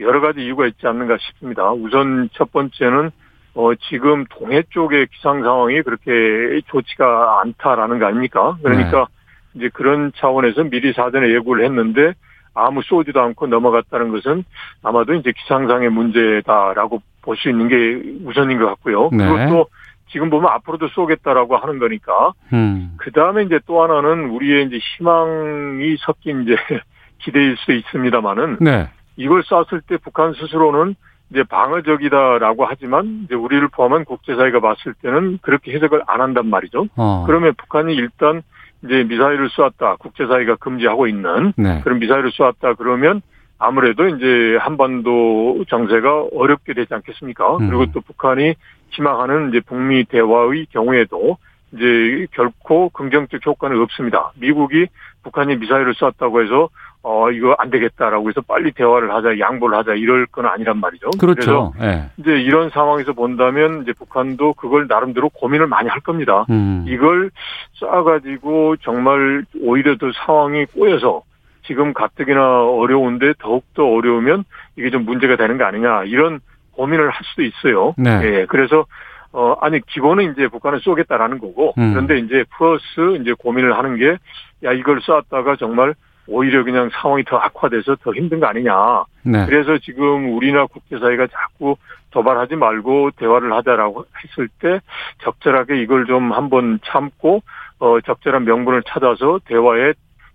[0.00, 1.70] 여러 가지 이유가 있지 않는가 싶습니다.
[1.72, 3.10] 우선 첫 번째는
[3.54, 8.56] 어 지금 동해 쪽의 기상 상황이 그렇게 좋지가 않다라는 거 아닙니까?
[8.62, 9.06] 그러니까
[9.54, 12.14] 이제 그런 차원에서 미리 사전에 예고를 했는데
[12.54, 14.44] 아무 쏘지도 않고 넘어갔다는 것은
[14.82, 19.10] 아마도 이제 기상상의 문제다라고 볼 수 있는 게 우선인 것 같고요.
[19.12, 19.26] 네.
[19.26, 19.66] 그리고 또
[20.10, 22.94] 지금 보면 앞으로도 쏘겠다라고 하는 거니까 음.
[22.98, 26.56] 그 다음에 이제 또 하나는 우리의 이제 희망이 섞인 이제
[27.18, 28.88] 기대일 수도 있습니다만은 네.
[29.16, 30.96] 이걸 쐈을 때 북한 스스로는
[31.30, 36.88] 이제 방어적이다라고 하지만 이제 우리를 포함한 국제사회가 봤을 때는 그렇게 해석을 안 한단 말이죠.
[36.96, 37.24] 어.
[37.26, 38.42] 그러면 북한이 일단
[38.84, 39.96] 이제 미사일을 쏘았다.
[39.96, 41.80] 국제사회가 금지하고 있는 네.
[41.82, 43.22] 그런 미사일을 쏘았다 그러면
[43.58, 47.56] 아무래도 이제 한반도 정세가 어렵게 되지 않겠습니까?
[47.56, 47.68] 음.
[47.68, 48.54] 그리고 또 북한이
[48.90, 51.38] 희망하는 이제 북미 대화의 경우에도
[51.72, 54.32] 이제 결코 긍정적 효과는 없습니다.
[54.36, 54.86] 미국이
[55.22, 56.68] 북한이 미사일을 쐈다고 해서
[57.06, 61.10] 어 이거 안 되겠다라고 해서 빨리 대화를 하자, 양보를 하자 이럴 건 아니란 말이죠.
[61.20, 61.74] 그렇죠.
[61.76, 61.80] 예.
[61.80, 66.46] 그래서 이제 이런 상황에서 본다면 이제 북한도 그걸 나름대로 고민을 많이 할 겁니다.
[66.48, 66.86] 음.
[66.88, 67.30] 이걸
[67.78, 71.22] 쏴가지고 정말 오히려 더 상황이 꼬여서
[71.66, 74.44] 지금 가뜩이나 어려운데 더욱더 어려우면
[74.76, 76.40] 이게 좀 문제가 되는 거 아니냐 이런
[76.72, 77.94] 고민을 할 수도 있어요.
[77.98, 78.20] 네.
[78.24, 78.86] 예, 그래서
[79.30, 81.92] 어 아니 기본은 이제 북한을 쏘겠다라는 거고 음.
[81.92, 84.16] 그런데 이제 플러스 이제 고민을 하는 게
[84.64, 85.94] 야 이걸 쐈다가 정말
[86.26, 89.04] 오히려 그냥 상황이 더 악화돼서 더 힘든 거 아니냐.
[89.24, 89.46] 네.
[89.46, 91.76] 그래서 지금 우리나 국제사회가 자꾸
[92.10, 94.80] 도발하지 말고 대화를 하자라고 했을 때
[95.22, 97.42] 적절하게 이걸 좀 한번 참고
[97.78, 99.94] 어 적절한 명분을 찾아서 대화의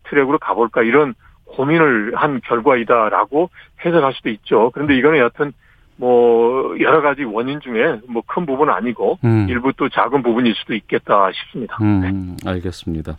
[0.10, 1.14] 트랙으로 가볼까 이런
[1.46, 3.50] 고민을 한 결과이다라고
[3.84, 4.72] 해석할 수도 있죠.
[4.74, 5.54] 그런데 이거는 여하튼
[5.96, 9.48] 뭐 여러 가지 원인 중에 뭐 큰 부분은 아니고 음.
[9.50, 11.78] 일부 또 작은 부분일 수도 있겠다 싶습니다.
[11.82, 12.10] 네.
[12.10, 13.18] 음, 알겠습니다.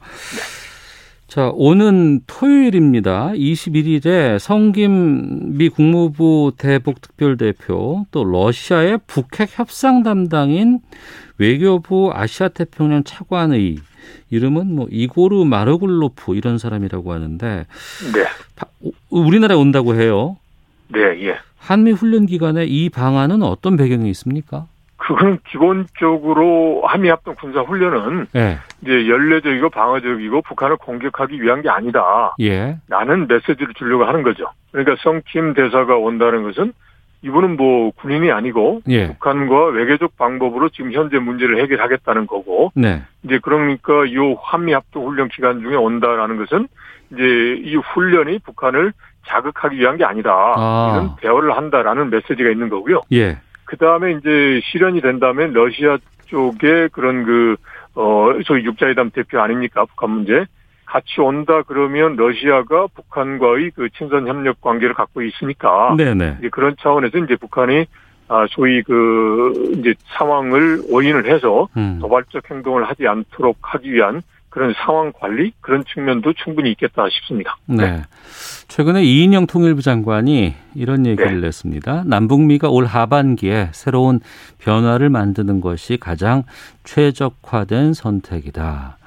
[1.31, 3.31] 자, 오는 토요일입니다.
[3.35, 10.81] 21일에 성김 미 국무부 대북 특별대표 또 러시아의 북핵 협상 담당인
[11.38, 13.77] 외교부 아시아 태평양 차관의
[14.31, 17.64] 이름은 뭐 이고르 마르굴로프 이런 사람이라고 하는데
[18.12, 18.25] 네,
[19.11, 20.37] 우리나라에 온다고 해요.
[20.88, 21.37] 네, 예.
[21.59, 24.66] 한미 훈련 기간에 이 방안은 어떤 배경이 있습니까?
[25.11, 28.59] 그거는 기본적으로 한미 합동 군사 훈련은 예.
[28.83, 32.35] 이제 연례적이고 방어적이고 북한을 공격하기 위한 게 아니다.
[32.40, 32.77] 예.
[32.88, 34.44] 라는 메시지를 주려고 하는 거죠.
[34.70, 36.73] 그러니까 성킴 대사가 온다는 것은
[37.23, 39.09] 이분은 뭐 군인이 아니고 예.
[39.09, 43.03] 북한과 외교적 방법으로 지금 현재 문제를 해결하겠다는 거고 네.
[43.25, 46.68] 이제 그러니까 이 한미 합동 훈련 기간 중에 온다라는 것은
[47.12, 48.92] 이제 이 훈련이 북한을
[49.27, 50.31] 자극하기 위한 게 아니다.
[50.33, 50.92] 아.
[50.92, 53.03] 이런 대화를 한다라는 메시지가 있는 거고요.
[53.12, 53.38] 예.
[53.71, 57.55] 그 다음에 이제 실현이 된다면 러시아 쪽에 그런 그,
[57.95, 59.85] 어, 소위 육자회담 대표 아닙니까?
[59.85, 60.45] 북한 문제.
[60.87, 65.95] 같이 온다 그러면 러시아가 북한과의 그 친선 협력 관계를 갖고 있으니까.
[65.97, 66.39] 네네.
[66.41, 67.87] 이제 그런 차원에서 이제 북한이
[68.27, 71.99] 아, 소위 그, 이제 상황을 오인을 해서 음.
[72.01, 77.57] 도발적 행동을 하지 않도록 하기 위한 그런 상황 관리 그런 측면도 충분히 있겠다 싶습니다.
[77.67, 78.03] 네.
[78.69, 81.47] 최근에 이인영 통일부 장관이 이런 얘기를 네.
[81.47, 82.05] 냈습니다.
[82.07, 84.21] 남북미가 올 하반기에 새로운
[84.59, 86.43] 변화를 만드는 것이 가장
[86.85, 88.99] 최적화된 선택이다.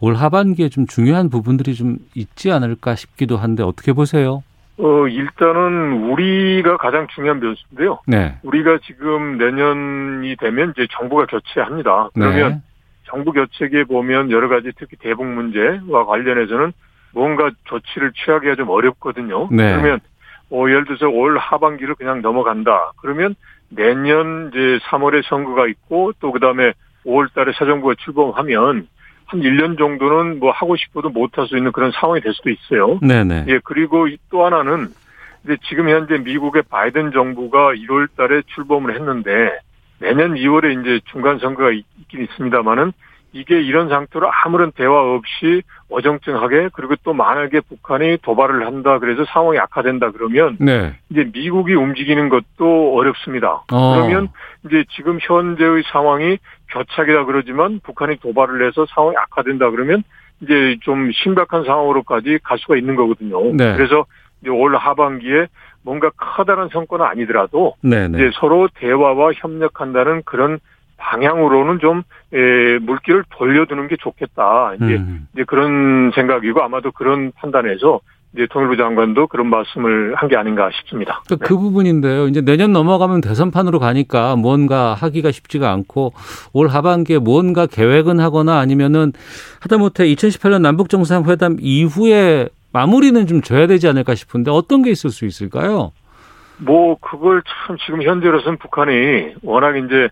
[0.00, 4.42] 올 하반기에 좀 중요한 부분들이 좀 있지 않을까 싶기도 한데 어떻게 보세요?
[4.78, 8.00] 어, 일단은 우리가 가장 중요한 변수인데요.
[8.06, 8.36] 네.
[8.42, 12.10] 우리가 지금 내년이 되면 이제 정부가 교체합니다.
[12.12, 12.60] 그러면 네.
[13.06, 16.72] 정부 교체기에 보면 여러 가지 특히 대북 문제와 관련해서는
[17.12, 19.48] 뭔가 조치를 취하기가 좀 어렵거든요.
[19.50, 19.70] 네.
[19.72, 20.00] 그러면
[20.50, 22.92] 어, 예를 들어서 올 하반기를 그냥 넘어간다.
[23.00, 23.34] 그러면
[23.68, 26.72] 내년 이제 3월에 선거가 있고 또 그다음에
[27.04, 28.86] 5월 달에 새 정부가 출범하면
[29.26, 32.98] 한 1년 정도는 뭐 하고 싶어도 못 할 수 있는 그런 상황이 될 수도 있어요.
[33.02, 33.46] 네네.
[33.48, 34.88] 예, 그리고 이또 하나는
[35.44, 39.58] 이제 지금 현재 미국의 바이든 정부가 1월 달에 출범을 했는데
[39.98, 42.92] 내년 2월에 이제 중간 선거가 있- 있긴 있습니다만은
[43.32, 49.58] 이게 이런 상태로 아무런 대화 없이 어정쩡하게 그리고 또 만약에 북한이 도발을 한다 그래서 상황이
[49.58, 50.94] 악화된다 그러면 네.
[51.10, 53.64] 이제 미국이 움직이는 것도 어렵습니다.
[53.72, 53.94] 어.
[53.94, 54.28] 그러면
[54.64, 56.38] 이제 지금 현재의 상황이
[56.70, 60.02] 교착이다 그러지만 북한이 도발을 해서 상황이 악화된다 그러면
[60.40, 63.52] 이제 좀 심각한 상황으로까지 갈 수가 있는 거거든요.
[63.54, 63.76] 네.
[63.76, 64.06] 그래서
[64.40, 65.46] 이제 올 하반기에
[65.86, 68.18] 뭔가 커다란 성과는 아니더라도 네네.
[68.18, 70.58] 이제 서로 대화와 협력한다는 그런
[70.98, 74.74] 방향으로는 좀 에, 물기를 돌려두는 게 좋겠다.
[74.74, 75.28] 이제, 음.
[75.32, 78.00] 이제 그런 생각이고 아마도 그런 판단에서
[78.34, 81.22] 이제 통일부 장관도 그런 말씀을 한 게 아닌가 싶습니다.
[81.28, 82.26] 그, 그 부분인데요.
[82.26, 86.12] 이제 내년 넘어가면 대선판으로 가니까 뭔가 하기가 쉽지가 않고
[86.52, 89.12] 올 하반기에 뭔가 계획은 하거나 아니면은
[89.60, 95.24] 하다못해 2018년 남북 정상회담 이후에 마무리는 좀 줘야 되지 않을까 싶은데 어떤 게 있을 수
[95.24, 95.92] 있을까요?
[96.58, 100.08] 뭐 그걸 참 지금 현재로서는 북한이 워낙 이제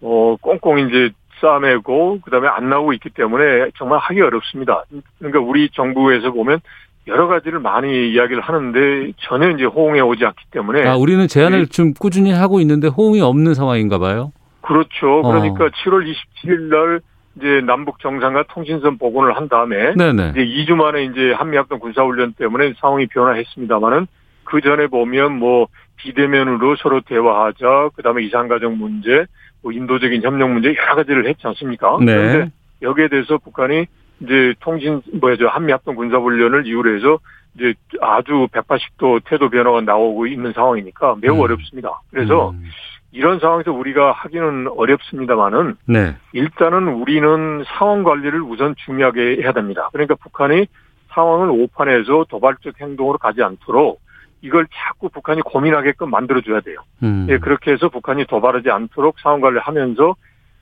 [0.00, 4.84] 어 꽁꽁 이제 싸매고 그다음에 안 나오고 있기 때문에 정말 하기 어렵습니다.
[5.18, 6.58] 그러니까 우리 정부에서 보면
[7.06, 11.66] 여러 가지를 많이 이야기를 하는데 전혀 이제 호응해 오지 않기 때문에 아, 우리는 제안을 네.
[11.66, 14.32] 좀 꾸준히 하고 있는데 호응이 없는 상황인가 봐요.
[14.62, 15.20] 그렇죠.
[15.20, 15.22] 어.
[15.22, 17.00] 그러니까 7월 27일 날
[17.36, 20.32] 이제 남북 정상과 통신선 복원을 한 다음에 네네.
[20.34, 24.06] 이제 2주 만에 이제 한미합동 군사훈련 때문에 상황이 변화했습니다만은
[24.44, 29.26] 그 전에 보면 뭐 비대면으로 서로 대화하자, 그 다음에 이산가족 문제,
[29.62, 31.98] 뭐 인도적인 협력 문제 여러 가지를 했지 않습니까?
[31.98, 32.50] 그런데 네.
[32.82, 33.86] 여기에 대해서 북한이
[34.20, 37.18] 이제 통신 뭐죠 한미합동 군사훈련을 이유로 해서
[37.54, 41.40] 이제 아주 180도 태도 변화가 나오고 있는 상황이니까 매우 음.
[41.40, 42.00] 어렵습니다.
[42.10, 42.64] 그래서 음.
[43.12, 46.16] 이런 상황에서 우리가 하기는 어렵습니다만은 네.
[46.32, 49.88] 일단은 우리는 상황 관리를 우선 중요하게 해야 됩니다.
[49.92, 50.66] 그러니까 북한이
[51.08, 54.00] 상황을 오판해서 도발적 행동으로 가지 않도록
[54.42, 56.78] 이걸 자꾸 북한이 고민하게끔 만들어줘야 돼요.
[57.02, 57.26] 음.
[57.28, 60.14] 예, 그렇게 해서 북한이 도발하지 않도록 상황 관리를 하면서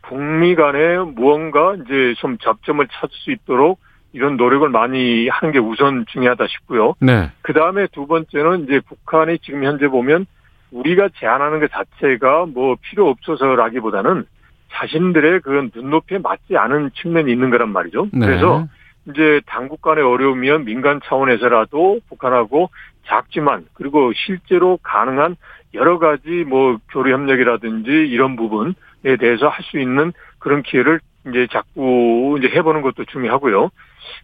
[0.03, 3.79] 북미 간에 무언가 이제 좀 접점을 찾을 수 있도록
[4.13, 6.95] 이런 노력을 많이 하는 게 우선 중요하다 싶고요.
[7.01, 7.31] 네.
[7.43, 10.27] 그 다음에 두 번째는 이제 북한이 지금 현재 보면
[10.71, 14.27] 우리가 제안하는 것 자체가 뭐 필요 없어서라기보다는
[14.73, 18.09] 자신들의 그런 눈높이에 맞지 않은 측면이 있는 거란 말이죠.
[18.13, 18.27] 네.
[18.27, 18.67] 그래서
[19.09, 22.71] 이제 당국 간의 어려우면 민간 차원에서라도 북한하고
[23.07, 25.37] 작지만 그리고 실제로 가능한
[25.75, 28.75] 여러 가지 뭐 교류 협력이라든지 이런 부분에
[29.19, 33.71] 대해서 할 수 있는 그런 기회를 이제 자꾸 이제 해보는 것도 중요하고요.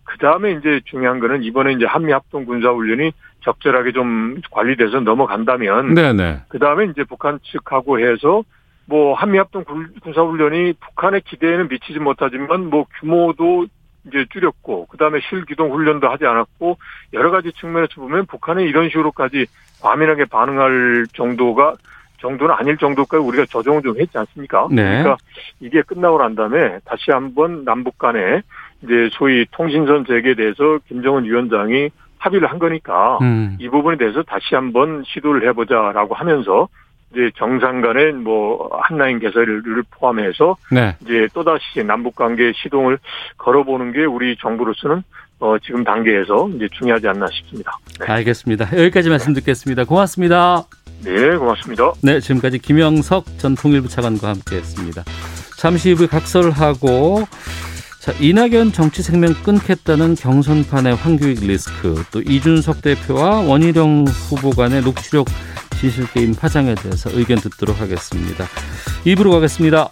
[0.05, 3.13] 그 다음에 이제 중요한 거는 이번에 이제 한미 합동 군사 훈련이
[3.45, 6.43] 적절하게 좀 관리돼서 넘어간다면 네네.
[6.49, 8.43] 그 다음에 이제 북한 측하고 해서
[8.87, 9.65] 뭐 한미합동
[10.03, 13.67] 군사훈련이 북한의 기대에는 미치지 못하지만 뭐 규모도
[14.07, 16.77] 이제 줄였고 그 다음에 실기동 훈련도 하지 않았고
[17.15, 19.47] 여러 가지 측면에서 보면 북한이 이런 식으로까지
[19.81, 21.75] 과민하게 반응할 정도가
[22.21, 24.69] 정도는 아닐 정도까지 우리가 조정을 좀 했지 않습니까?
[24.71, 24.83] 네.
[24.83, 25.17] 그러니까
[25.61, 28.41] 이게 끝나고 난 다음에 다시 한번 남북 간에
[28.83, 31.91] 이제 소위 통신선 재개에 대해서 김정은 위원장이
[32.25, 33.57] 합의를 한 거니까 음.
[33.61, 36.69] 이 부분에 대해서 다시 한번 시도를 해보자라고 하면서
[37.13, 40.97] 이제 정상 간의 뭐 한라인 개설을 포함해서 네.
[41.03, 42.99] 이제 또다시 남북 관계 시동을
[43.39, 45.03] 걸어보는 게 우리 정부로서는
[45.41, 47.77] 어 지금 단계에서 이제 중요하지 않나 싶습니다.
[48.01, 48.67] 네, 알겠습니다.
[48.73, 49.85] 여기까지 말씀 듣겠습니다.
[49.85, 50.65] 고맙습니다.
[51.05, 51.93] 네 고맙습니다.
[52.03, 55.03] 네, 지금까지 김영석 전 통일부 차관과 함께했습니다.
[55.59, 57.25] 잠시 후에 각설하고
[58.05, 65.27] 자, 이낙연 정치 생명 끊겠다는 경선판의 황교익 리스크, 또 이준석 대표와 원희룡 후보 간의 녹취록
[65.81, 68.45] 지실게임 파장에 대해서 의견 듣도록 하겠습니다.
[69.07, 69.89] 입으로 가겠습니다.